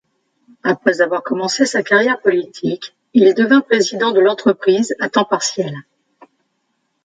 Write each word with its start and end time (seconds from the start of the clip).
Après 0.63 1.01
avoir 1.01 1.21
commencé 1.21 1.67
sa 1.67 1.83
carrière 1.83 2.19
politique, 2.19 2.95
il 3.13 3.35
devint 3.35 3.61
président 3.61 4.11
de 4.13 4.19
l'entreprise 4.19 4.95
à 4.99 5.09
temps 5.11 5.25
partiel. 5.25 5.75